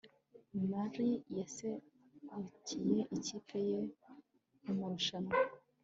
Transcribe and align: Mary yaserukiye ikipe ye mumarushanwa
Mary 0.69 1.09
yaserukiye 1.37 2.99
ikipe 3.15 3.57
ye 3.69 3.81
mumarushanwa 4.63 5.35